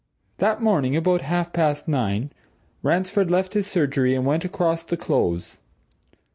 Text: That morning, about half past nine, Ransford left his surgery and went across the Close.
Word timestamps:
That 0.39 0.63
morning, 0.63 0.95
about 0.95 1.21
half 1.21 1.53
past 1.53 1.87
nine, 1.87 2.31
Ransford 2.81 3.29
left 3.29 3.53
his 3.53 3.67
surgery 3.67 4.15
and 4.15 4.25
went 4.25 4.43
across 4.43 4.83
the 4.83 4.97
Close. 4.97 5.59